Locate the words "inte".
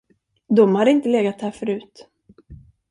0.91-1.09